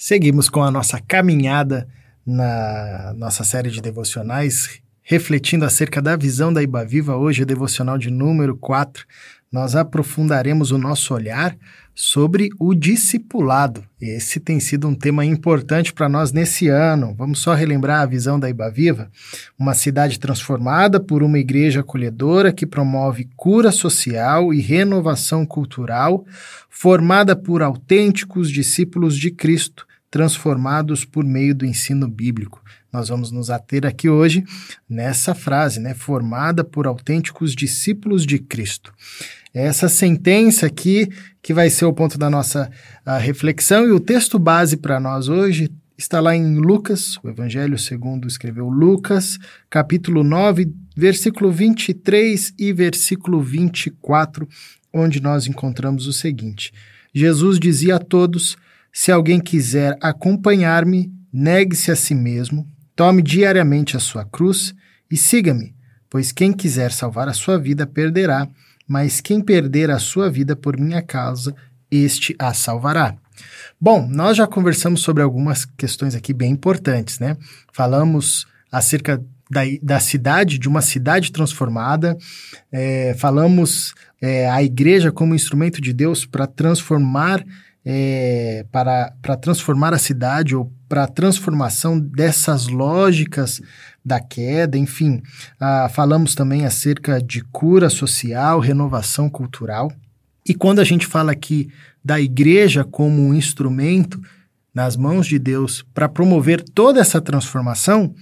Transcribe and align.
Seguimos 0.00 0.48
com 0.48 0.62
a 0.62 0.70
nossa 0.70 1.00
caminhada 1.00 1.88
na 2.24 3.12
nossa 3.16 3.42
série 3.42 3.68
de 3.68 3.82
devocionais, 3.82 4.80
refletindo 5.02 5.64
acerca 5.64 6.00
da 6.00 6.14
visão 6.14 6.52
da 6.52 6.62
Iba 6.62 6.84
Viva. 6.84 7.16
Hoje, 7.16 7.42
é 7.42 7.44
devocional 7.44 7.98
de 7.98 8.08
número 8.08 8.56
4. 8.56 9.04
Nós 9.50 9.74
aprofundaremos 9.74 10.70
o 10.70 10.78
nosso 10.78 11.12
olhar 11.12 11.56
sobre 11.96 12.48
o 12.60 12.74
discipulado. 12.74 13.84
Esse 14.00 14.38
tem 14.38 14.60
sido 14.60 14.86
um 14.86 14.94
tema 14.94 15.24
importante 15.24 15.92
para 15.92 16.08
nós 16.08 16.30
nesse 16.30 16.68
ano. 16.68 17.12
Vamos 17.18 17.40
só 17.40 17.52
relembrar 17.52 18.02
a 18.02 18.06
visão 18.06 18.38
da 18.38 18.48
Iba 18.48 18.70
Viva? 18.70 19.10
Uma 19.58 19.74
cidade 19.74 20.20
transformada 20.20 21.00
por 21.00 21.24
uma 21.24 21.40
igreja 21.40 21.80
acolhedora 21.80 22.52
que 22.52 22.64
promove 22.64 23.28
cura 23.36 23.72
social 23.72 24.54
e 24.54 24.60
renovação 24.60 25.44
cultural, 25.44 26.24
formada 26.70 27.34
por 27.34 27.62
autênticos 27.62 28.48
discípulos 28.48 29.18
de 29.18 29.32
Cristo 29.32 29.87
transformados 30.10 31.04
por 31.04 31.24
meio 31.24 31.54
do 31.54 31.66
ensino 31.66 32.08
bíblico. 32.08 32.62
Nós 32.92 33.08
vamos 33.08 33.30
nos 33.30 33.50
ater 33.50 33.84
aqui 33.84 34.08
hoje 34.08 34.44
nessa 34.88 35.34
frase, 35.34 35.78
né? 35.80 35.94
Formada 35.94 36.64
por 36.64 36.86
autênticos 36.86 37.54
discípulos 37.54 38.24
de 38.24 38.38
Cristo. 38.38 38.92
Essa 39.52 39.88
sentença 39.88 40.66
aqui, 40.66 41.08
que 41.42 41.52
vai 41.52 41.68
ser 41.68 41.84
o 41.84 41.92
ponto 41.92 42.16
da 42.16 42.30
nossa 42.30 42.70
reflexão, 43.20 43.86
e 43.86 43.90
o 43.90 44.00
texto 44.00 44.38
base 44.38 44.76
para 44.76 45.00
nós 45.00 45.28
hoje 45.28 45.70
está 45.96 46.20
lá 46.20 46.34
em 46.36 46.56
Lucas, 46.56 47.18
o 47.24 47.28
Evangelho 47.28 47.76
segundo 47.76 48.28
escreveu 48.28 48.68
Lucas, 48.68 49.36
capítulo 49.68 50.22
9, 50.22 50.72
versículo 50.96 51.50
23 51.50 52.54
e 52.58 52.72
versículo 52.72 53.42
24, 53.42 54.48
onde 54.92 55.20
nós 55.20 55.46
encontramos 55.46 56.06
o 56.06 56.12
seguinte: 56.12 56.72
Jesus 57.12 57.58
dizia 57.58 57.96
a 57.96 57.98
todos 57.98 58.56
se 58.92 59.12
alguém 59.12 59.40
quiser 59.40 59.96
acompanhar-me, 60.00 61.12
negue-se 61.32 61.90
a 61.90 61.96
si 61.96 62.14
mesmo, 62.14 62.66
tome 62.96 63.22
diariamente 63.22 63.96
a 63.96 64.00
sua 64.00 64.24
cruz 64.24 64.74
e 65.10 65.16
siga-me, 65.16 65.74
pois 66.10 66.32
quem 66.32 66.52
quiser 66.52 66.90
salvar 66.92 67.28
a 67.28 67.32
sua 67.32 67.58
vida 67.58 67.86
perderá, 67.86 68.48
mas 68.86 69.20
quem 69.20 69.40
perder 69.40 69.90
a 69.90 69.98
sua 69.98 70.30
vida 70.30 70.56
por 70.56 70.78
minha 70.78 71.02
causa, 71.02 71.54
este 71.90 72.34
a 72.38 72.52
salvará. 72.52 73.14
Bom, 73.80 74.06
nós 74.08 74.36
já 74.36 74.46
conversamos 74.46 75.02
sobre 75.02 75.22
algumas 75.22 75.64
questões 75.64 76.14
aqui 76.14 76.32
bem 76.32 76.52
importantes, 76.52 77.18
né? 77.18 77.36
Falamos 77.72 78.46
acerca 78.72 79.22
da, 79.50 79.60
da 79.82 80.00
cidade, 80.00 80.58
de 80.58 80.68
uma 80.68 80.82
cidade 80.82 81.32
transformada, 81.32 82.16
é, 82.70 83.14
falamos 83.18 83.94
é, 84.20 84.50
a 84.50 84.62
igreja 84.62 85.10
como 85.10 85.34
instrumento 85.34 85.80
de 85.80 85.92
Deus 85.92 86.26
para 86.26 86.46
transformar 86.46 87.44
é, 87.90 88.66
para, 88.70 89.14
para 89.22 89.34
transformar 89.34 89.94
a 89.94 89.98
cidade 89.98 90.54
ou 90.54 90.70
para 90.86 91.04
a 91.04 91.08
transformação 91.08 91.98
dessas 91.98 92.66
lógicas 92.66 93.62
da 94.04 94.20
queda, 94.20 94.76
enfim. 94.76 95.22
Ah, 95.58 95.88
falamos 95.90 96.34
também 96.34 96.66
acerca 96.66 97.18
de 97.18 97.42
cura 97.44 97.88
social, 97.88 98.60
renovação 98.60 99.30
cultural. 99.30 99.90
E 100.46 100.54
quando 100.54 100.80
a 100.80 100.84
gente 100.84 101.06
fala 101.06 101.32
aqui 101.32 101.70
da 102.04 102.20
igreja 102.20 102.84
como 102.84 103.22
um 103.22 103.32
instrumento 103.32 104.20
nas 104.74 104.94
mãos 104.94 105.26
de 105.26 105.38
Deus 105.38 105.82
para 105.94 106.10
promover 106.10 106.62
toda 106.62 107.00
essa 107.00 107.22
transformação, 107.22 108.14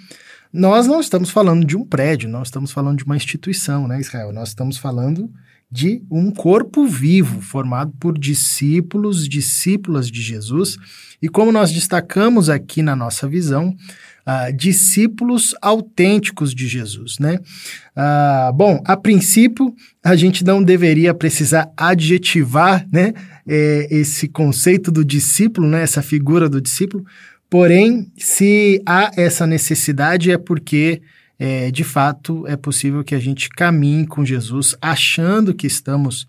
nós 0.52 0.86
não 0.86 1.00
estamos 1.00 1.28
falando 1.28 1.64
de 1.64 1.76
um 1.76 1.84
prédio, 1.84 2.28
nós 2.28 2.48
estamos 2.48 2.70
falando 2.70 2.98
de 2.98 3.04
uma 3.04 3.16
instituição, 3.16 3.88
né, 3.88 3.98
Israel? 3.98 4.32
Nós 4.32 4.50
estamos 4.50 4.78
falando 4.78 5.28
de 5.70 6.02
um 6.10 6.30
corpo 6.30 6.86
vivo, 6.86 7.40
formado 7.40 7.92
por 7.98 8.18
discípulos, 8.18 9.28
discípulas 9.28 10.10
de 10.10 10.22
Jesus, 10.22 10.76
e 11.20 11.28
como 11.28 11.50
nós 11.50 11.72
destacamos 11.72 12.48
aqui 12.48 12.82
na 12.82 12.94
nossa 12.94 13.28
visão, 13.28 13.74
uh, 14.26 14.52
discípulos 14.52 15.54
autênticos 15.60 16.54
de 16.54 16.68
Jesus, 16.68 17.18
né? 17.18 17.38
Uh, 17.96 18.52
bom, 18.52 18.82
a 18.84 18.96
princípio, 18.96 19.74
a 20.04 20.14
gente 20.14 20.44
não 20.44 20.62
deveria 20.62 21.14
precisar 21.14 21.70
adjetivar, 21.76 22.86
né, 22.92 23.12
é, 23.46 23.86
esse 23.90 24.28
conceito 24.28 24.90
do 24.90 25.04
discípulo, 25.04 25.68
né, 25.68 25.82
essa 25.82 26.02
figura 26.02 26.48
do 26.48 26.60
discípulo, 26.60 27.04
porém, 27.48 28.10
se 28.16 28.82
há 28.86 29.10
essa 29.16 29.46
necessidade 29.46 30.30
é 30.30 30.38
porque 30.38 31.00
é, 31.38 31.70
de 31.70 31.84
fato 31.84 32.46
é 32.46 32.56
possível 32.56 33.04
que 33.04 33.14
a 33.14 33.18
gente 33.18 33.48
caminhe 33.48 34.06
com 34.06 34.24
Jesus 34.24 34.76
achando 34.80 35.54
que 35.54 35.66
estamos 35.66 36.26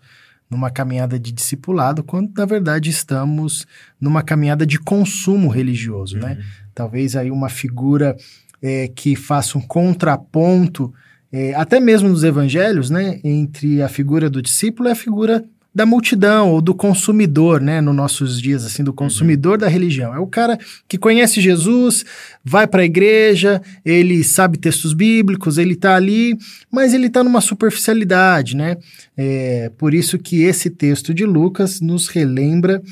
numa 0.50 0.70
caminhada 0.70 1.18
de 1.18 1.30
discipulado, 1.30 2.02
quando 2.02 2.32
na 2.36 2.46
verdade 2.46 2.88
estamos 2.88 3.66
numa 4.00 4.22
caminhada 4.22 4.64
de 4.64 4.78
consumo 4.78 5.48
religioso, 5.48 6.16
né? 6.16 6.30
uhum. 6.30 6.34
né? 6.36 6.44
Talvez 6.74 7.16
aí 7.16 7.30
uma 7.30 7.48
figura 7.48 8.16
é, 8.62 8.88
que 8.88 9.16
faça 9.16 9.58
um 9.58 9.60
contraponto, 9.60 10.92
é, 11.30 11.54
até 11.54 11.80
mesmo 11.80 12.08
nos 12.08 12.24
evangelhos, 12.24 12.88
né? 12.88 13.20
Entre 13.22 13.82
a 13.82 13.88
figura 13.88 14.30
do 14.30 14.40
discípulo 14.40 14.88
e 14.88 14.92
a 14.92 14.96
figura 14.96 15.44
da 15.74 15.84
multidão 15.86 16.50
ou 16.50 16.60
do 16.60 16.74
consumidor, 16.74 17.60
né, 17.60 17.80
nos 17.80 17.94
nossos 17.94 18.40
dias 18.40 18.64
assim, 18.64 18.82
do 18.82 18.92
consumidor 18.92 19.52
uhum. 19.52 19.58
da 19.58 19.68
religião. 19.68 20.14
É 20.14 20.18
o 20.18 20.26
cara 20.26 20.58
que 20.88 20.98
conhece 20.98 21.40
Jesus, 21.40 22.04
vai 22.44 22.66
para 22.66 22.82
a 22.82 22.84
igreja, 22.84 23.62
ele 23.84 24.24
sabe 24.24 24.58
textos 24.58 24.92
bíblicos, 24.92 25.58
ele 25.58 25.74
está 25.74 25.94
ali, 25.94 26.36
mas 26.70 26.94
ele 26.94 27.06
está 27.06 27.22
numa 27.22 27.40
superficialidade, 27.40 28.56
né? 28.56 28.76
É, 29.16 29.70
por 29.76 29.94
isso 29.94 30.18
que 30.18 30.42
esse 30.42 30.70
texto 30.70 31.12
de 31.12 31.24
Lucas 31.24 31.80
nos 31.80 32.08
relembra 32.08 32.82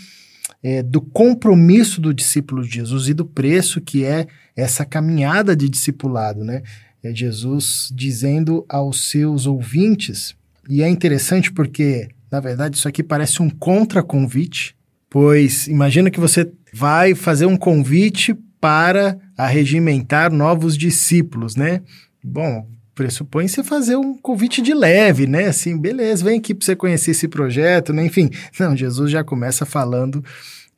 é, 0.62 0.82
do 0.82 1.00
compromisso 1.00 2.00
do 2.00 2.12
discípulo 2.12 2.62
de 2.62 2.75
Jesus 2.76 3.09
e 3.09 3.15
do 3.15 3.25
preço 3.25 3.81
que 3.81 4.04
é 4.04 4.26
essa 4.54 4.84
caminhada 4.84 5.56
de 5.56 5.69
discipulado, 5.69 6.44
né? 6.44 6.62
É 7.03 7.15
Jesus 7.15 7.91
dizendo 7.94 8.65
aos 8.69 9.09
seus 9.09 9.47
ouvintes, 9.47 10.34
e 10.69 10.82
é 10.82 10.88
interessante 10.88 11.53
porque 11.53 12.09
na 12.36 12.41
verdade, 12.41 12.76
isso 12.76 12.86
aqui 12.86 13.02
parece 13.02 13.41
um 13.41 13.48
contra-convite, 13.48 14.76
pois 15.08 15.66
imagina 15.69 16.10
que 16.10 16.20
você 16.20 16.52
vai 16.70 17.14
fazer 17.14 17.47
um 17.47 17.56
convite 17.56 18.36
para 18.60 19.19
arregimentar 19.38 20.30
novos 20.30 20.76
discípulos, 20.76 21.56
né? 21.56 21.80
Bom, 22.22 22.69
pressupõe 22.94 23.48
você 23.48 23.64
fazer 23.64 23.97
um 23.97 24.19
convite 24.19 24.60
de 24.60 24.74
leve, 24.74 25.26
né? 25.26 25.47
Assim, 25.47 25.78
beleza, 25.78 26.22
vem 26.26 26.38
aqui 26.38 26.54
para 26.54 26.66
você 26.66 26.76
conhecer 26.76 27.12
esse 27.12 27.26
projeto, 27.26 27.94
né? 27.94 28.04
Enfim, 28.04 28.28
não, 28.60 28.76
Jesus 28.76 29.10
já 29.10 29.24
começa 29.24 29.64
falando 29.64 30.22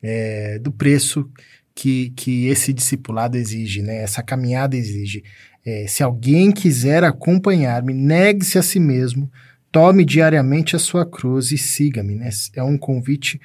é, 0.01 0.59
do 0.59 0.71
preço 0.71 1.29
que, 1.75 2.13
que 2.15 2.47
esse 2.47 2.71
discipulado 2.71 3.35
exige, 3.35 3.81
né? 3.81 3.97
Essa 3.97 4.23
caminhada 4.23 4.77
exige. 4.77 5.25
É, 5.65 5.87
se 5.89 6.03
alguém 6.03 6.53
quiser 6.53 7.03
acompanhar-me, 7.03 7.93
negue-se 7.93 8.57
a 8.57 8.61
si 8.61 8.79
mesmo, 8.79 9.29
Tome 9.71 10.03
diariamente 10.03 10.75
a 10.75 10.79
sua 10.79 11.05
cruz 11.05 11.51
e 11.51 11.57
siga-me. 11.57 12.15
Né? 12.15 12.29
É 12.55 12.63
um 12.63 12.77
convite 12.77 13.39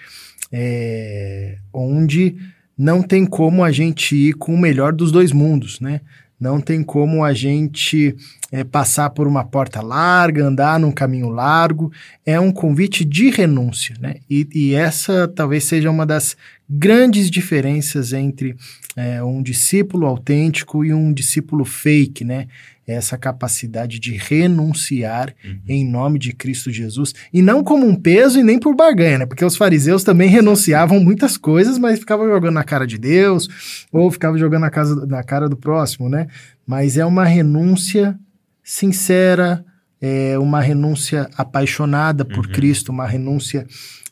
é, 0.52 1.58
onde 1.72 2.36
não 2.76 3.02
tem 3.02 3.26
como 3.26 3.62
a 3.62 3.70
gente 3.70 4.16
ir 4.16 4.34
com 4.34 4.54
o 4.54 4.58
melhor 4.58 4.92
dos 4.92 5.12
dois 5.12 5.32
mundos, 5.32 5.80
né? 5.80 6.00
Não 6.38 6.60
tem 6.60 6.82
como 6.82 7.24
a 7.24 7.32
gente 7.32 8.16
é, 8.54 8.62
passar 8.62 9.10
por 9.10 9.26
uma 9.26 9.42
porta 9.42 9.82
larga, 9.82 10.46
andar 10.46 10.78
num 10.78 10.92
caminho 10.92 11.28
largo. 11.28 11.90
É 12.24 12.38
um 12.38 12.52
convite 12.52 13.04
de 13.04 13.28
renúncia, 13.28 13.96
né? 13.98 14.18
E, 14.30 14.48
e 14.54 14.74
essa 14.74 15.26
talvez 15.26 15.64
seja 15.64 15.90
uma 15.90 16.06
das 16.06 16.36
grandes 16.70 17.28
diferenças 17.28 18.12
entre 18.12 18.54
é, 18.94 19.20
um 19.24 19.42
discípulo 19.42 20.06
autêntico 20.06 20.84
e 20.84 20.94
um 20.94 21.12
discípulo 21.12 21.64
fake, 21.64 22.24
né? 22.24 22.46
essa 22.86 23.16
capacidade 23.16 23.98
de 23.98 24.12
renunciar 24.12 25.34
uhum. 25.42 25.58
em 25.66 25.90
nome 25.90 26.18
de 26.18 26.34
Cristo 26.34 26.70
Jesus, 26.70 27.14
e 27.32 27.40
não 27.40 27.64
como 27.64 27.86
um 27.86 27.96
peso 27.96 28.38
e 28.38 28.42
nem 28.42 28.58
por 28.58 28.76
barganha, 28.76 29.20
né? 29.20 29.26
Porque 29.26 29.42
os 29.42 29.56
fariseus 29.56 30.04
também 30.04 30.28
renunciavam 30.28 31.00
muitas 31.00 31.38
coisas, 31.38 31.78
mas 31.78 31.98
ficavam 31.98 32.28
jogando 32.28 32.52
na 32.52 32.62
cara 32.62 32.86
de 32.86 32.98
Deus, 32.98 33.48
ou 33.90 34.10
ficavam 34.10 34.36
jogando 34.36 34.60
na, 34.60 34.70
casa, 34.70 35.06
na 35.06 35.22
cara 35.22 35.48
do 35.48 35.56
próximo, 35.56 36.10
né? 36.10 36.26
Mas 36.66 36.98
é 36.98 37.06
uma 37.06 37.24
renúncia 37.24 38.18
sincera, 38.64 39.64
é 40.00 40.38
uma 40.38 40.60
renúncia 40.60 41.30
apaixonada 41.36 42.24
por 42.24 42.46
uhum. 42.46 42.52
Cristo, 42.52 42.90
uma 42.90 43.06
renúncia 43.06 43.66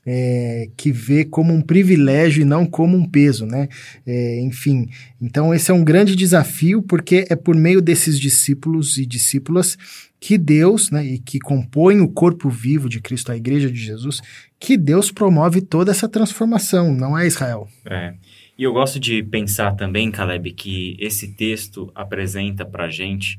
é, 0.07 0.69
que 0.77 0.91
vê 0.91 1.25
como 1.25 1.53
um 1.53 1.61
privilégio 1.61 2.43
e 2.43 2.45
não 2.45 2.67
como 2.67 2.97
um 2.97 3.09
peso, 3.09 3.47
né? 3.47 3.69
É, 4.07 4.41
enfim, 4.41 4.89
então 5.21 5.55
esse 5.55 5.71
é 5.71 5.75
um 5.75 5.85
grande 5.85 6.15
desafio 6.15 6.83
porque 6.83 7.27
é 7.31 7.37
por 7.37 7.55
meio 7.57 7.81
desses 7.81 8.19
discípulos 8.19 8.99
e 8.99 9.07
discípulas 9.07 9.77
que 10.21 10.39
Deus, 10.39 10.91
né, 10.93 11.05
e 11.05 11.19
que 11.19 11.41
compõe 11.41 12.01
o 12.01 12.09
corpo 12.09 12.49
vivo 12.49 12.89
de 12.89 13.01
Cristo, 13.01 13.33
a 13.33 13.37
Igreja 13.37 13.69
de 13.69 13.81
Jesus, 13.81 14.21
que 14.59 14.77
Deus 14.77 15.11
promove 15.11 15.61
toda 15.61 15.91
essa 15.91 16.09
transformação, 16.09 16.95
não 16.95 17.19
é 17.19 17.27
Israel? 17.27 17.67
É. 17.85 18.15
E 18.57 18.63
eu 18.63 18.73
gosto 18.73 19.01
de 19.01 19.21
pensar 19.25 19.73
também, 19.73 20.13
Caleb, 20.13 20.53
que 20.53 20.97
esse 21.01 21.27
texto 21.27 21.91
apresenta 21.93 22.65
para 22.65 22.89
gente 22.89 23.37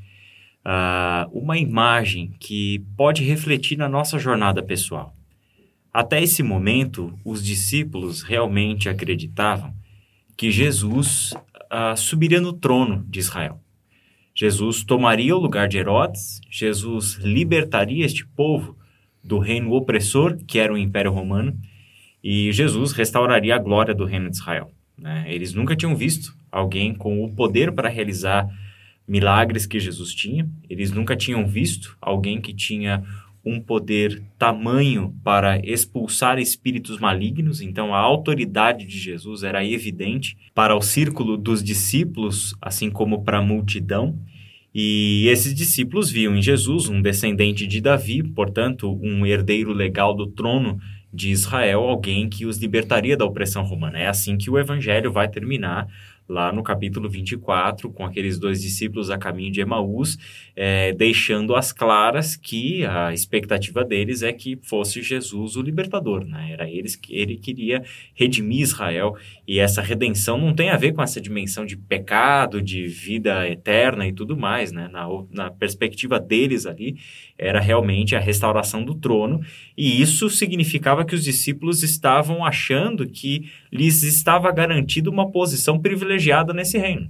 uh, 0.66 1.30
uma 1.38 1.58
imagem 1.58 2.34
que 2.40 2.80
pode 2.96 3.24
refletir 3.24 3.78
na 3.78 3.90
nossa 3.90 4.18
jornada 4.18 4.64
pessoal. 4.64 5.16
Até 5.94 6.22
esse 6.22 6.42
momento, 6.42 7.18
os 7.24 7.44
discípulos 7.44 8.24
realmente 8.24 8.90
acreditavam 8.90 9.74
que 10.36 10.50
Jesus 10.50 11.34
uh, 11.72 11.96
subiria 11.96 12.42
no 12.42 12.54
trono 12.54 13.06
de 13.08 13.20
Israel. 13.20 13.60
Jesus 14.36 14.84
tomaria 14.84 15.36
o 15.36 15.40
lugar 15.40 15.68
de 15.68 15.78
Herodes, 15.78 16.42
Jesus 16.50 17.16
libertaria 17.18 18.04
este 18.04 18.26
povo 18.26 18.76
do 19.24 19.38
reino 19.38 19.72
opressor, 19.74 20.38
que 20.48 20.58
era 20.58 20.74
o 20.74 20.78
Império 20.78 21.12
Romano, 21.12 21.56
e 22.24 22.52
Jesus 22.52 22.94
restauraria 22.94 23.56
a 23.56 23.60
glória 23.60 23.94
do 23.94 24.06
reino 24.06 24.30
de 24.30 24.38
Israel. 24.38 24.72
Né? 24.98 25.26
Eles 25.28 25.54
nunca 25.54 25.76
tinham 25.76 25.96
visto 25.96 26.36
alguém 26.52 26.96
com 26.96 27.24
o 27.24 27.36
poder 27.36 27.72
para 27.72 27.90
realizar 27.90 28.48
milagres 29.08 29.66
que 29.66 29.80
Jesus 29.80 30.14
tinha, 30.14 30.50
eles 30.70 30.92
nunca 30.92 31.16
tinham 31.16 31.46
visto 31.46 31.98
alguém 32.02 32.40
que 32.40 32.54
tinha 32.54 33.04
um 33.46 33.60
poder 33.60 34.24
tamanho 34.40 35.14
para 35.24 35.60
expulsar 35.60 36.40
espíritos 36.40 36.98
malignos, 36.98 37.60
então 37.60 37.94
a 37.94 38.00
autoridade 38.00 38.86
de 38.86 38.98
Jesus 38.98 39.44
era 39.44 39.66
evidente 39.66 40.38
para 40.56 40.76
o 40.76 40.82
círculo 40.82 41.36
dos 41.36 41.62
discípulos, 41.62 42.56
assim 42.62 42.90
como 42.90 43.24
para 43.24 43.40
a 43.40 43.42
multidão. 43.42 44.18
E 44.74 45.28
esses 45.28 45.54
discípulos 45.54 46.10
viam 46.10 46.36
em 46.36 46.42
Jesus 46.42 46.88
um 46.88 47.02
descendente 47.02 47.68
de 47.68 47.82
Davi, 47.82 48.24
portanto, 48.24 48.98
um 49.04 49.26
herdeiro 49.26 49.74
legal 49.74 50.16
do 50.16 50.26
trono 50.26 50.80
de 51.14 51.30
Israel, 51.30 51.82
alguém 51.82 52.28
que 52.28 52.46
os 52.46 52.58
libertaria 52.58 53.16
da 53.16 53.26
opressão 53.26 53.64
romana. 53.64 54.00
É 54.00 54.08
assim 54.08 54.36
que 54.36 54.50
o 54.50 54.58
evangelho 54.58 55.12
vai 55.12 55.28
terminar 55.28 55.88
lá 56.28 56.52
no 56.52 56.64
capítulo 56.64 57.10
24, 57.10 57.92
com 57.92 58.06
aqueles 58.06 58.40
dois 58.40 58.62
discípulos 58.62 59.10
a 59.10 59.18
caminho 59.18 59.52
de 59.52 59.62
Emaús, 59.62 60.18
é, 60.56 60.94
deixando 60.94 61.56
as 61.56 61.72
claras 61.72 62.36
que 62.36 62.86
a 62.86 63.14
expectativa 63.14 63.84
deles 63.84 64.24
é 64.24 64.32
que 64.32 64.58
fosse 64.64 65.02
Jesus 65.02 65.56
o 65.56 65.62
libertador, 65.62 66.26
né? 66.26 66.52
Era 66.52 66.70
eles 66.70 66.96
que 66.96 67.16
ele 67.16 67.38
queria 67.38 67.84
redimir 68.14 68.62
Israel 68.62 69.16
e 69.48 69.60
essa 69.60 69.82
redenção 69.82 70.38
não 70.38 70.54
tem 70.54 70.70
a 70.70 70.78
ver 70.78 70.94
com 70.94 71.02
essa 71.02 71.20
dimensão 71.20 71.66
de 71.66 71.76
pecado, 71.76 72.62
de 72.62 72.88
vida 72.88 73.48
eterna 73.50 74.08
e 74.08 74.14
tudo 74.14 74.38
mais, 74.38 74.72
né? 74.72 74.90
Na, 74.92 75.08
na 75.32 75.52
perspectiva 75.52 76.20
deles 76.20 76.66
ali, 76.66 76.98
era 77.38 77.60
realmente 77.60 78.16
a 78.16 78.20
restauração 78.20 78.84
do 78.84 78.96
trono, 78.96 79.42
e 79.78 80.02
isso 80.02 80.30
significava 80.30 81.04
que 81.04 81.16
os 81.16 81.24
discípulos 81.24 81.84
estavam 81.84 82.46
achando 82.46 83.08
que 83.08 83.50
lhes 83.74 84.04
estava 84.04 84.52
garantido 84.52 85.10
uma 85.10 85.32
posição 85.32 85.80
privilegiada 85.80 86.54
nesse 86.54 86.78
reino. 86.78 87.10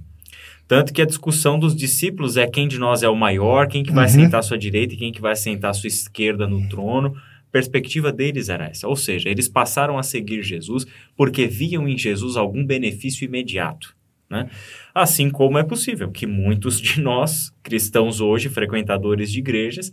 Tanto 0.66 0.94
que 0.94 1.02
a 1.02 1.06
discussão 1.06 1.58
dos 1.58 1.76
discípulos 1.76 2.38
é 2.38 2.46
quem 2.46 2.66
de 2.66 2.78
nós 2.78 3.02
é 3.02 3.08
o 3.08 3.14
maior, 3.14 3.68
quem 3.68 3.82
que 3.82 3.92
vai 3.92 4.06
uhum. 4.06 4.12
sentar 4.12 4.40
à 4.40 4.42
sua 4.42 4.56
direita 4.56 4.94
e 4.94 4.96
quem 4.96 5.12
que 5.12 5.20
vai 5.20 5.36
sentar 5.36 5.70
à 5.70 5.74
sua 5.74 5.88
esquerda 5.88 6.46
no 6.48 6.66
trono. 6.70 7.14
A 7.14 7.52
perspectiva 7.52 8.10
deles 8.10 8.48
era 8.48 8.64
essa. 8.64 8.88
Ou 8.88 8.96
seja, 8.96 9.28
eles 9.28 9.46
passaram 9.46 9.98
a 9.98 10.02
seguir 10.02 10.42
Jesus 10.42 10.86
porque 11.14 11.46
viam 11.46 11.86
em 11.86 11.98
Jesus 11.98 12.34
algum 12.34 12.64
benefício 12.64 13.26
imediato. 13.26 13.94
Né? 14.30 14.48
Assim 14.94 15.28
como 15.28 15.58
é 15.58 15.62
possível 15.62 16.10
que 16.10 16.26
muitos 16.26 16.80
de 16.80 16.98
nós, 16.98 17.52
cristãos 17.62 18.22
hoje, 18.22 18.48
frequentadores 18.48 19.30
de 19.30 19.40
igrejas, 19.40 19.92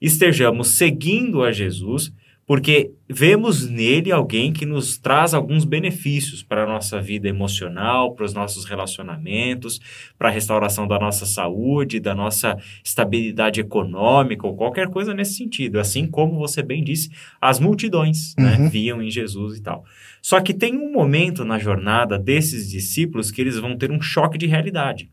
estejamos 0.00 0.68
seguindo 0.68 1.42
a 1.42 1.50
Jesus 1.50 2.12
porque 2.52 2.92
vemos 3.08 3.66
nele 3.66 4.12
alguém 4.12 4.52
que 4.52 4.66
nos 4.66 4.98
traz 4.98 5.32
alguns 5.32 5.64
benefícios 5.64 6.42
para 6.42 6.64
a 6.64 6.66
nossa 6.66 7.00
vida 7.00 7.26
emocional, 7.26 8.14
para 8.14 8.26
os 8.26 8.34
nossos 8.34 8.66
relacionamentos, 8.66 9.80
para 10.18 10.28
a 10.28 10.30
restauração 10.30 10.86
da 10.86 10.98
nossa 10.98 11.24
saúde, 11.24 11.98
da 11.98 12.14
nossa 12.14 12.58
estabilidade 12.84 13.58
econômica 13.58 14.46
ou 14.46 14.54
qualquer 14.54 14.90
coisa 14.90 15.14
nesse 15.14 15.32
sentido. 15.32 15.80
Assim 15.80 16.06
como 16.06 16.38
você 16.38 16.62
bem 16.62 16.84
disse, 16.84 17.08
as 17.40 17.58
multidões 17.58 18.34
né, 18.36 18.56
uhum. 18.56 18.64
né, 18.64 18.68
viam 18.68 19.02
em 19.02 19.10
Jesus 19.10 19.56
e 19.56 19.62
tal. 19.62 19.82
Só 20.20 20.38
que 20.38 20.52
tem 20.52 20.76
um 20.76 20.92
momento 20.92 21.46
na 21.46 21.58
jornada 21.58 22.18
desses 22.18 22.70
discípulos 22.70 23.30
que 23.30 23.40
eles 23.40 23.56
vão 23.56 23.78
ter 23.78 23.90
um 23.90 24.02
choque 24.02 24.36
de 24.36 24.44
realidade. 24.44 25.10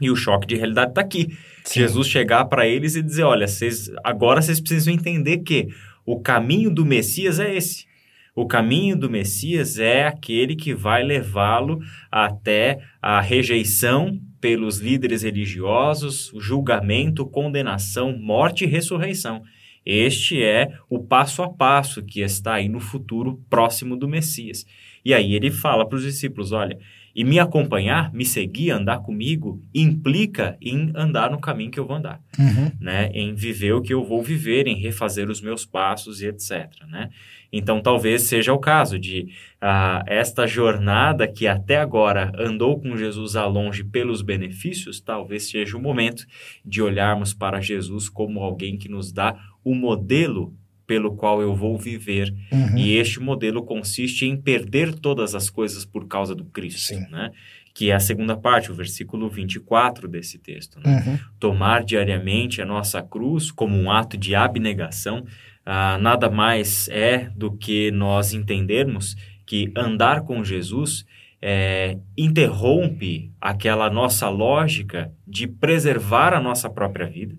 E 0.00 0.10
o 0.10 0.16
choque 0.16 0.44
de 0.44 0.56
realidade 0.56 0.90
está 0.90 1.02
aqui. 1.02 1.28
Sim. 1.62 1.80
Jesus 1.80 2.08
chegar 2.08 2.46
para 2.46 2.66
eles 2.66 2.96
e 2.96 3.02
dizer: 3.02 3.22
olha, 3.22 3.46
vocês, 3.46 3.92
agora 4.02 4.42
vocês 4.42 4.60
precisam 4.60 4.92
entender 4.92 5.38
que 5.38 5.68
o 6.04 6.20
caminho 6.20 6.70
do 6.70 6.84
Messias 6.84 7.38
é 7.38 7.54
esse. 7.54 7.86
O 8.34 8.46
caminho 8.46 8.96
do 8.96 9.08
Messias 9.08 9.78
é 9.78 10.06
aquele 10.06 10.56
que 10.56 10.74
vai 10.74 11.04
levá-lo 11.04 11.80
até 12.10 12.80
a 13.00 13.20
rejeição 13.20 14.20
pelos 14.40 14.78
líderes 14.78 15.22
religiosos, 15.22 16.32
julgamento, 16.38 17.24
condenação, 17.24 18.18
morte 18.18 18.64
e 18.64 18.66
ressurreição. 18.66 19.42
Este 19.86 20.42
é 20.42 20.76
o 20.90 20.98
passo 20.98 21.42
a 21.42 21.48
passo 21.48 22.02
que 22.02 22.20
está 22.20 22.54
aí 22.54 22.68
no 22.68 22.80
futuro 22.80 23.40
próximo 23.48 23.96
do 23.96 24.08
Messias. 24.08 24.66
E 25.04 25.14
aí 25.14 25.34
ele 25.34 25.50
fala 25.50 25.86
para 25.86 25.96
os 25.96 26.02
discípulos: 26.02 26.50
olha, 26.50 26.78
e 27.14 27.22
me 27.22 27.38
acompanhar, 27.38 28.12
me 28.12 28.24
seguir, 28.24 28.70
andar 28.70 28.98
comigo, 28.98 29.62
implica 29.72 30.56
em 30.60 30.90
andar 30.94 31.30
no 31.30 31.40
caminho 31.40 31.70
que 31.70 31.78
eu 31.78 31.86
vou 31.86 31.96
andar, 31.96 32.20
uhum. 32.38 32.72
né? 32.80 33.10
Em 33.14 33.34
viver 33.34 33.72
o 33.72 33.80
que 33.80 33.94
eu 33.94 34.02
vou 34.02 34.22
viver, 34.22 34.66
em 34.66 34.80
refazer 34.80 35.30
os 35.30 35.40
meus 35.40 35.64
passos 35.64 36.20
e 36.20 36.26
etc, 36.26 36.70
né? 36.88 37.10
Então, 37.52 37.80
talvez 37.80 38.22
seja 38.22 38.52
o 38.52 38.58
caso 38.58 38.98
de 38.98 39.28
uh, 39.62 40.02
esta 40.08 40.44
jornada 40.44 41.28
que 41.28 41.46
até 41.46 41.76
agora 41.76 42.32
andou 42.36 42.80
com 42.80 42.96
Jesus 42.96 43.36
a 43.36 43.46
longe 43.46 43.84
pelos 43.84 44.22
benefícios, 44.22 45.00
talvez 45.00 45.48
seja 45.48 45.76
o 45.76 45.80
momento 45.80 46.26
de 46.64 46.82
olharmos 46.82 47.32
para 47.32 47.60
Jesus 47.60 48.08
como 48.08 48.40
alguém 48.40 48.76
que 48.76 48.88
nos 48.88 49.12
dá 49.12 49.38
o 49.62 49.72
modelo 49.72 50.52
pelo 50.86 51.16
qual 51.16 51.40
eu 51.40 51.54
vou 51.54 51.78
viver. 51.78 52.34
Uhum. 52.52 52.76
E 52.76 52.96
este 52.96 53.20
modelo 53.20 53.62
consiste 53.64 54.26
em 54.26 54.36
perder 54.36 54.94
todas 54.94 55.34
as 55.34 55.48
coisas 55.48 55.84
por 55.84 56.06
causa 56.06 56.34
do 56.34 56.44
Cristo, 56.44 56.80
Sim. 56.80 57.06
né? 57.10 57.30
Que 57.74 57.90
é 57.90 57.94
a 57.94 58.00
segunda 58.00 58.36
parte, 58.36 58.70
o 58.70 58.74
versículo 58.74 59.28
24 59.28 60.06
desse 60.06 60.38
texto. 60.38 60.78
Né? 60.78 61.02
Uhum. 61.06 61.18
Tomar 61.40 61.82
diariamente 61.82 62.62
a 62.62 62.66
nossa 62.66 63.02
cruz 63.02 63.50
como 63.50 63.76
um 63.76 63.90
ato 63.90 64.16
de 64.16 64.34
abnegação 64.34 65.24
ah, 65.66 65.96
nada 65.98 66.30
mais 66.30 66.88
é 66.88 67.30
do 67.34 67.50
que 67.50 67.90
nós 67.90 68.34
entendermos 68.34 69.16
que 69.46 69.72
andar 69.76 70.22
com 70.22 70.44
Jesus 70.44 71.06
é, 71.40 71.98
interrompe 72.16 73.30
aquela 73.40 73.90
nossa 73.90 74.28
lógica 74.28 75.12
de 75.26 75.46
preservar 75.46 76.32
a 76.32 76.40
nossa 76.40 76.70
própria 76.70 77.06
vida, 77.06 77.36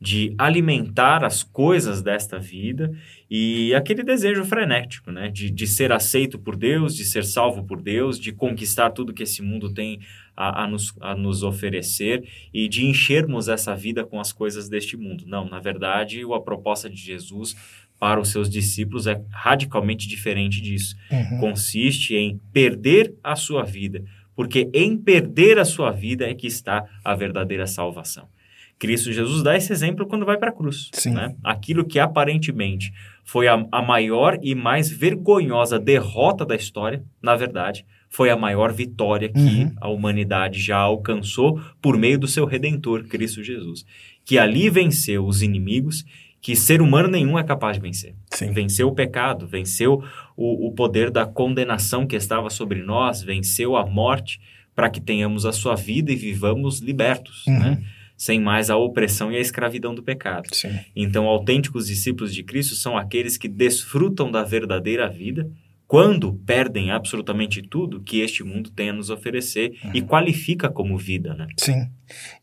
de 0.00 0.34
alimentar 0.36 1.24
as 1.24 1.42
coisas 1.42 2.02
desta 2.02 2.38
vida 2.38 2.92
e 3.30 3.74
aquele 3.74 4.02
desejo 4.02 4.44
frenético, 4.44 5.10
né? 5.10 5.28
De, 5.28 5.50
de 5.50 5.66
ser 5.66 5.90
aceito 5.90 6.38
por 6.38 6.54
Deus, 6.54 6.94
de 6.94 7.04
ser 7.04 7.24
salvo 7.24 7.64
por 7.64 7.80
Deus, 7.80 8.20
de 8.20 8.30
conquistar 8.30 8.90
tudo 8.90 9.14
que 9.14 9.22
esse 9.22 9.40
mundo 9.40 9.72
tem 9.72 10.00
a, 10.36 10.64
a, 10.64 10.66
nos, 10.68 10.94
a 11.00 11.14
nos 11.14 11.42
oferecer 11.42 12.28
e 12.52 12.68
de 12.68 12.84
enchermos 12.84 13.48
essa 13.48 13.74
vida 13.74 14.04
com 14.04 14.20
as 14.20 14.32
coisas 14.32 14.68
deste 14.68 14.96
mundo. 14.96 15.24
Não, 15.26 15.48
na 15.48 15.60
verdade, 15.60 16.20
a 16.22 16.40
proposta 16.40 16.90
de 16.90 16.96
Jesus 16.96 17.56
para 17.98 18.20
os 18.20 18.28
seus 18.28 18.50
discípulos 18.50 19.06
é 19.06 19.22
radicalmente 19.30 20.06
diferente 20.06 20.60
disso. 20.60 20.94
Uhum. 21.10 21.38
Consiste 21.38 22.14
em 22.14 22.38
perder 22.52 23.14
a 23.24 23.34
sua 23.34 23.64
vida, 23.64 24.04
porque 24.34 24.68
em 24.74 24.96
perder 24.98 25.58
a 25.58 25.64
sua 25.64 25.90
vida 25.90 26.28
é 26.28 26.34
que 26.34 26.46
está 26.46 26.84
a 27.02 27.14
verdadeira 27.14 27.66
salvação. 27.66 28.28
Cristo 28.78 29.12
Jesus 29.12 29.42
dá 29.42 29.56
esse 29.56 29.72
exemplo 29.72 30.06
quando 30.06 30.26
vai 30.26 30.36
para 30.36 30.50
a 30.50 30.52
cruz. 30.52 30.90
Né? 31.14 31.34
Aquilo 31.42 31.84
que 31.84 31.98
aparentemente 31.98 32.92
foi 33.24 33.48
a, 33.48 33.66
a 33.72 33.82
maior 33.82 34.38
e 34.42 34.54
mais 34.54 34.90
vergonhosa 34.90 35.78
derrota 35.78 36.44
da 36.44 36.54
história, 36.54 37.02
na 37.22 37.34
verdade, 37.34 37.86
foi 38.08 38.30
a 38.30 38.36
maior 38.36 38.72
vitória 38.72 39.28
que 39.28 39.38
uhum. 39.38 39.72
a 39.80 39.88
humanidade 39.88 40.60
já 40.60 40.76
alcançou 40.76 41.60
por 41.80 41.96
meio 41.96 42.18
do 42.18 42.28
seu 42.28 42.44
redentor, 42.44 43.04
Cristo 43.04 43.42
Jesus, 43.42 43.84
que 44.24 44.38
ali 44.38 44.70
venceu 44.70 45.26
os 45.26 45.42
inimigos 45.42 46.04
que 46.40 46.54
ser 46.54 46.80
humano 46.80 47.08
nenhum 47.08 47.36
é 47.36 47.42
capaz 47.42 47.76
de 47.76 47.82
vencer. 47.82 48.14
Sim. 48.30 48.52
Venceu 48.52 48.86
o 48.86 48.94
pecado, 48.94 49.48
venceu 49.48 50.04
o, 50.36 50.68
o 50.68 50.72
poder 50.72 51.10
da 51.10 51.26
condenação 51.26 52.06
que 52.06 52.14
estava 52.14 52.50
sobre 52.50 52.82
nós, 52.82 53.20
venceu 53.20 53.74
a 53.74 53.84
morte 53.84 54.40
para 54.72 54.88
que 54.88 55.00
tenhamos 55.00 55.44
a 55.44 55.50
sua 55.50 55.74
vida 55.74 56.12
e 56.12 56.16
vivamos 56.16 56.78
libertos, 56.78 57.44
uhum. 57.46 57.58
né? 57.58 57.82
Sem 58.16 58.40
mais 58.40 58.70
a 58.70 58.76
opressão 58.76 59.30
e 59.30 59.36
a 59.36 59.40
escravidão 59.40 59.94
do 59.94 60.02
pecado. 60.02 60.48
Sim. 60.52 60.78
Então, 60.94 61.26
autênticos 61.26 61.86
discípulos 61.86 62.34
de 62.34 62.42
Cristo 62.42 62.74
são 62.74 62.96
aqueles 62.96 63.36
que 63.36 63.48
desfrutam 63.48 64.30
da 64.30 64.42
verdadeira 64.42 65.08
vida 65.08 65.50
quando 65.86 66.34
perdem 66.44 66.90
absolutamente 66.90 67.62
tudo 67.62 68.02
que 68.02 68.20
este 68.20 68.42
mundo 68.42 68.70
tem 68.70 68.90
a 68.90 68.92
nos 68.92 69.08
oferecer 69.08 69.72
uhum. 69.84 69.90
e 69.94 70.02
qualifica 70.02 70.68
como 70.68 70.98
vida, 70.98 71.32
né? 71.34 71.46
Sim. 71.56 71.88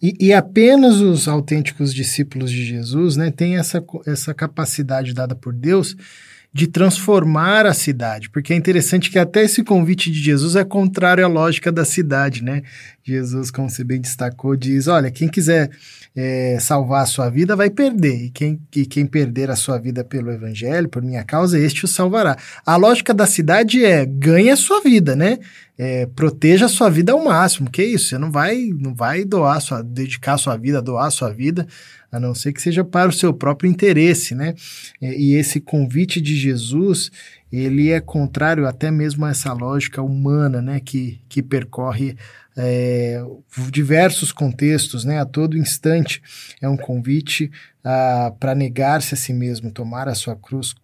E, 0.02 0.28
e, 0.28 0.34
apenas 0.34 1.02
os 1.02 1.28
autênticos 1.28 1.94
discípulos 1.94 2.52
de 2.52 2.64
Jesus, 2.64 3.18
né, 3.18 3.32
têm 3.32 3.58
essa, 3.58 3.84
essa 4.06 4.34
capacidade 4.34 5.14
dada 5.14 5.36
por 5.36 5.54
Deus 5.54 5.96
de 6.54 6.68
transformar 6.68 7.66
a 7.66 7.74
cidade, 7.74 8.30
porque 8.30 8.54
é 8.54 8.56
interessante 8.56 9.10
que 9.10 9.18
até 9.18 9.44
esse 9.44 9.64
convite 9.64 10.12
de 10.12 10.22
Jesus 10.22 10.56
é 10.56 10.64
contrário 10.64 11.26
à 11.26 11.28
lógica 11.28 11.72
da 11.72 11.84
cidade, 11.84 12.44
né? 12.44 12.62
Jesus, 13.04 13.52
como 13.52 13.70
você 13.70 13.84
bem 13.84 14.00
destacou, 14.00 14.56
diz: 14.56 14.88
olha, 14.88 15.12
quem 15.12 15.28
quiser 15.28 15.70
é, 16.16 16.58
salvar 16.60 17.04
a 17.04 17.06
sua 17.06 17.30
vida 17.30 17.56
vai 17.56 17.70
perder, 17.70 18.26
e 18.26 18.30
quem, 18.30 18.62
e 18.76 18.86
quem 18.86 19.06
perder 19.06 19.52
a 19.52 19.56
sua 19.56 19.78
vida 19.78 20.04
pelo 20.04 20.32
evangelho, 20.32 20.88
por 20.88 21.02
minha 21.02 21.24
causa, 21.24 21.60
este 21.60 21.86
o 21.86 21.88
salvará. 21.88 22.38
A 22.66 22.76
lógica 22.76 23.14
da 23.14 23.26
cidade 23.26 23.84
é 23.84 24.06
ganhe 24.06 24.50
a 24.50 24.56
sua 24.56 24.82
vida, 24.82 25.16
né? 25.16 25.40
é, 25.78 26.06
proteja 26.06 26.66
a 26.66 26.70
sua 26.70 26.90
vida 26.90 27.12
ao 27.12 27.24
máximo. 27.24 27.70
Que 27.70 27.84
isso? 27.84 28.10
Você 28.10 28.18
não 28.18 28.32
vai, 28.32 28.70
não 28.78 28.94
vai 28.94 29.24
doar 29.24 29.60
sua, 29.62 29.82
dedicar 29.82 30.34
a 30.34 30.38
sua 30.38 30.58
vida, 30.58 30.82
doar 30.82 31.08
a 31.08 31.12
sua 31.12 31.32
vida, 31.32 31.68
a 32.12 32.20
não 32.20 32.36
ser 32.36 32.54
que 32.54 32.62
seja 32.62 32.84
para 32.84 33.10
o 33.10 33.14
seu 33.14 33.34
próprio 33.34 33.70
interesse, 33.70 34.36
né? 34.36 34.54
E, 35.02 35.34
e 35.34 35.36
esse 35.36 35.60
convite 35.60 36.22
de 36.22 36.36
Jesus, 36.36 37.12
ele 37.52 37.90
é 37.90 38.00
contrário 38.00 38.68
até 38.68 38.92
mesmo 38.92 39.26
a 39.26 39.32
essa 39.32 39.52
lógica 39.54 40.02
humana, 40.02 40.62
né? 40.62 40.80
Que, 40.80 41.20
que 41.28 41.42
percorre 41.42 42.16
é, 42.56 43.22
diversos 43.72 44.32
contextos, 44.32 45.04
né? 45.04 45.20
A 45.20 45.26
todo 45.26 45.58
instante 45.58 46.22
é 46.62 46.70
um 46.70 46.78
convite 46.78 47.52
para 48.40 48.56
negar-se 48.56 49.14
a 49.14 49.18
si 49.18 49.34
mesmo, 49.34 49.72
tomar 49.72 50.08
a 50.08 50.16
sua 50.16 50.36
cruz. 50.36 50.76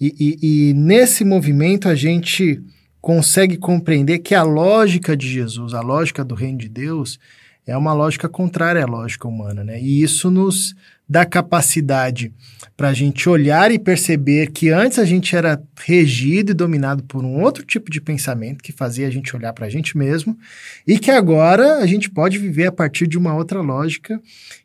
E, 0.00 0.14
e, 0.18 0.70
e 0.70 0.74
nesse 0.74 1.24
movimento 1.24 1.88
a 1.88 1.94
gente 1.94 2.62
consegue 3.00 3.56
compreender 3.56 4.20
que 4.20 4.34
a 4.34 4.42
lógica 4.42 5.16
de 5.16 5.28
Jesus, 5.28 5.74
a 5.74 5.80
lógica 5.80 6.24
do 6.24 6.34
reino 6.34 6.58
de 6.58 6.68
Deus, 6.68 7.18
é 7.66 7.76
uma 7.76 7.92
lógica 7.92 8.28
contrária 8.28 8.82
à 8.82 8.86
lógica 8.86 9.26
humana, 9.26 9.64
né? 9.64 9.80
E 9.80 10.02
isso 10.02 10.30
nos 10.30 10.74
dá 11.08 11.24
capacidade 11.24 12.32
para 12.76 12.88
a 12.88 12.94
gente 12.94 13.28
olhar 13.28 13.70
e 13.70 13.78
perceber 13.78 14.50
que 14.50 14.70
antes 14.70 14.98
a 14.98 15.04
gente 15.04 15.36
era 15.36 15.62
regido 15.84 16.50
e 16.50 16.54
dominado 16.54 17.04
por 17.04 17.24
um 17.24 17.40
outro 17.40 17.64
tipo 17.64 17.90
de 17.90 18.00
pensamento 18.00 18.62
que 18.62 18.72
fazia 18.72 19.06
a 19.06 19.10
gente 19.10 19.34
olhar 19.36 19.52
para 19.52 19.66
a 19.66 19.70
gente 19.70 19.96
mesmo 19.96 20.36
e 20.86 20.98
que 20.98 21.10
agora 21.10 21.78
a 21.78 21.86
gente 21.86 22.10
pode 22.10 22.38
viver 22.38 22.66
a 22.66 22.72
partir 22.72 23.06
de 23.06 23.18
uma 23.18 23.34
outra 23.34 23.60
lógica 23.60 24.20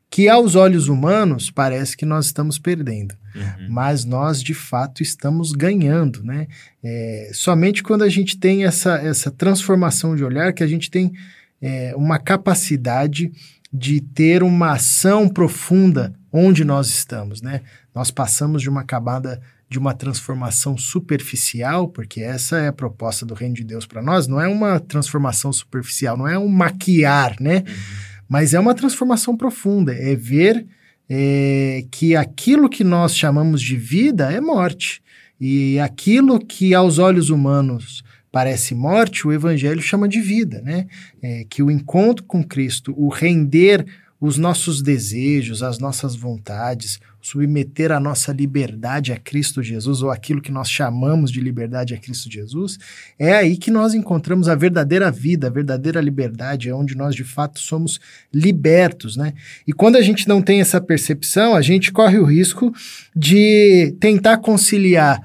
que 0.10 0.28
aos 0.28 0.56
olhos 0.56 0.88
humanos 0.88 1.52
parece 1.52 1.96
que 1.96 2.06
nós 2.06 2.26
estamos 2.26 2.58
perdendo, 2.58 3.14
uhum. 3.36 3.68
mas 3.70 4.06
nós 4.06 4.42
de 4.42 4.56
fato 4.56 5.04
estamos 5.04 5.52
ganhando, 5.52 6.24
né? 6.24 6.48
É, 6.84 7.30
somente 7.32 7.84
quando 7.84 8.04
a 8.04 8.10
gente 8.10 8.36
tem 8.40 8.66
essa, 8.66 8.96
essa 8.96 9.30
transformação 9.30 10.16
de 10.16 10.24
olhar 10.24 10.52
que 10.52 10.64
a 10.64 10.68
gente 10.68 10.90
tem 10.90 11.14
é, 11.62 11.94
uma 11.96 12.18
capacidade 12.18 13.32
de 13.72 14.02
ter 14.02 14.42
uma 14.42 14.72
ação 14.72 15.30
profunda 15.30 16.16
onde 16.32 16.64
nós 16.64 16.88
estamos, 16.90 17.42
né? 17.42 17.62
Nós 17.94 18.12
passamos 18.12 18.62
de 18.62 18.70
uma 18.70 18.84
camada 18.84 19.42
de 19.70 19.78
uma 19.78 19.94
transformação 19.94 20.76
superficial, 20.78 21.88
porque 21.88 22.22
essa 22.22 22.58
é 22.58 22.70
a 22.70 22.74
proposta 22.74 23.24
do 23.24 23.36
reino 23.36 23.54
de 23.54 23.64
Deus 23.64 23.86
para 23.86 24.02
nós, 24.02 24.28
não 24.28 24.42
é 24.42 24.48
uma 24.48 24.80
transformação 24.80 25.54
superficial, 25.54 26.18
não 26.18 26.28
é 26.28 26.40
um 26.40 26.48
maquiar, 26.48 27.36
né? 27.40 27.64
Uhum 27.68 28.10
mas 28.30 28.54
é 28.54 28.60
uma 28.60 28.76
transformação 28.76 29.36
profunda, 29.36 29.92
é 29.92 30.16
ver 30.16 30.68
é, 31.10 31.84
que 31.90 32.16
aquilo 32.16 32.70
que 32.70 32.84
nós 32.84 33.18
chamamos 33.18 33.60
de 33.60 33.76
vida 33.76 34.32
é 34.32 34.40
morte. 34.40 35.02
E 35.42 35.80
aquilo 35.80 36.40
que 36.40 36.76
aos 36.76 37.00
olhos 37.00 37.32
humanos 37.32 38.04
parece 38.32 38.76
morte, 38.76 39.26
o 39.26 39.34
Evangelho 39.34 39.82
chama 39.82 40.08
de 40.08 40.22
vida, 40.22 40.62
né? 40.62 40.86
É, 41.22 41.44
que 41.50 41.64
o 41.64 41.72
encontro 41.72 42.24
com 42.26 42.44
Cristo, 42.44 42.94
o 42.96 43.10
render 43.10 43.84
os 44.22 44.38
nossos 44.38 44.82
desejos, 44.82 45.64
as 45.64 45.80
nossas 45.80 46.16
vontades, 46.16 47.00
submeter 47.22 47.92
a 47.92 48.00
nossa 48.00 48.34
liberdade 48.34 49.14
a 49.14 49.18
Cristo 49.18 49.64
Jesus, 49.64 50.02
ou 50.02 50.12
aquilo 50.12 50.42
que 50.42 50.52
nós 50.52 50.70
chamamos 50.70 51.32
de 51.32 51.40
liberdade 51.40 51.94
a 51.94 51.98
Cristo 51.98 52.30
Jesus, 52.30 52.78
é 53.18 53.34
aí 53.34 53.56
que 53.56 53.72
nós 53.72 53.94
encontramos 53.94 54.50
a 54.50 54.56
verdadeira 54.56 55.10
vida, 55.10 55.48
a 55.48 55.50
verdadeira 55.50 56.02
liberdade, 56.02 56.70
é 56.70 56.74
onde 56.74 56.96
nós 56.96 57.16
de 57.16 57.24
fato 57.24 57.60
somos 57.60 58.00
libertos, 58.34 59.16
né? 59.16 59.34
E 59.66 59.74
quando 59.74 59.96
a 59.96 60.02
gente 60.02 60.28
não 60.28 60.42
tem 60.42 60.60
essa 60.62 60.82
percepção, 60.82 61.56
a 61.56 61.62
gente 61.62 61.92
corre 61.92 62.18
o 62.18 62.26
risco 62.26 62.74
de 63.16 63.96
tentar 64.00 64.38
conciliar 64.38 65.22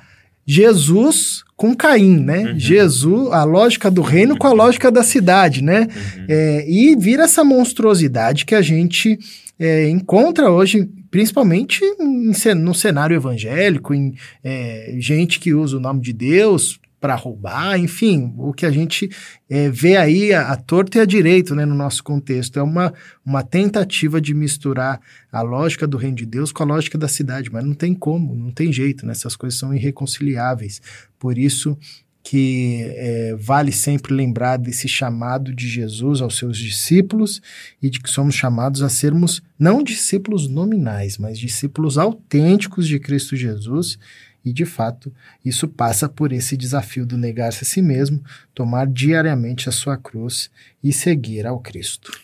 Jesus 0.47 1.44
com 1.57 1.75
Caim, 1.75 2.19
né? 2.19 2.53
Uhum. 2.53 2.59
Jesus, 2.59 3.33
a 3.33 3.45
lógica 3.45 3.91
do 3.91 4.03
reino 4.03 4.37
com 4.37 4.47
a 4.47 4.53
lógica 4.53 4.91
da 4.91 5.03
cidade, 5.03 5.63
né? 5.63 5.83
Uhum. 5.83 6.27
É, 6.29 6.65
e 6.69 6.97
vira 6.97 7.25
essa 7.25 7.45
monstruosidade 7.45 8.45
que 8.45 8.55
a 8.55 8.63
gente 8.63 9.19
é, 9.59 9.89
encontra 9.89 10.51
hoje, 10.51 10.89
principalmente 11.11 11.85
em, 12.01 12.33
no 12.57 12.75
cenário 12.75 13.15
evangélico, 13.15 13.95
em 13.95 14.15
é, 14.43 14.95
gente 14.99 15.39
que 15.39 15.55
usa 15.55 15.77
o 15.77 15.81
nome 15.81 16.01
de 16.01 16.13
Deus 16.13 16.81
para 17.05 17.17
roubar, 17.17 17.79
enfim, 17.79 18.33
o 18.39 18.51
que 18.55 18.65
a 18.65 18.71
gente 18.71 19.11
é, 19.47 19.69
vê 19.69 19.95
aí 19.95 20.33
a, 20.33 20.53
a 20.53 20.57
torta 20.57 20.97
e 20.97 21.01
a 21.03 21.05
direito 21.05 21.55
né, 21.55 21.67
no 21.67 21.75
nosso 21.75 22.03
contexto. 22.03 22.59
É 22.59 22.63
uma, 22.63 22.95
uma 23.23 23.43
tentativa 23.43 24.19
de 24.19 24.33
misturar 24.33 24.99
a 25.31 25.43
lógica 25.43 25.87
do 25.87 25.99
reino 25.99 26.17
de 26.17 26.25
Deus 26.25 26.51
com 26.51 26.63
a 26.63 26.67
lógica 26.67 26.97
da 26.97 27.07
cidade, 27.07 27.53
mas 27.53 27.63
não 27.63 27.75
tem 27.75 27.93
como, 27.93 28.35
não 28.35 28.51
tem 28.51 28.73
jeito, 28.73 29.05
né? 29.05 29.13
essas 29.13 29.37
coisas 29.37 29.59
são 29.59 29.75
irreconciliáveis. 29.75 30.81
Por 31.19 31.37
isso 31.37 31.77
que 32.23 32.79
é, 32.97 33.37
vale 33.39 33.71
sempre 33.71 34.15
lembrar 34.15 34.57
desse 34.57 34.89
chamado 34.89 35.55
de 35.55 35.69
Jesus 35.69 36.23
aos 36.23 36.39
seus 36.39 36.57
discípulos 36.57 37.43
e 37.83 37.91
de 37.91 38.01
que 38.01 38.09
somos 38.09 38.35
chamados 38.35 38.81
a 38.81 38.89
sermos 38.89 39.43
não 39.59 39.83
discípulos 39.83 40.49
nominais, 40.49 41.19
mas 41.19 41.39
discípulos 41.39 41.99
autênticos 41.99 42.89
de 42.89 42.99
Cristo 42.99 43.37
Jesus. 43.37 43.99
E 44.45 44.53
de 44.53 44.65
fato, 44.65 45.13
isso 45.45 45.67
passa 45.67 46.09
por 46.09 46.33
esse 46.33 46.57
desafio 46.57 47.07
do 47.07 47.17
negar-se 47.17 47.65
a 47.65 47.67
si 47.67 47.81
mesmo, 47.81 48.23
tomar 48.55 48.87
diariamente 48.87 49.69
a 49.69 49.73
sua 49.73 49.97
cruz 49.97 50.51
e 50.83 50.93
seguir 50.93 51.47
ao 51.47 51.61
Cristo. 51.61 52.24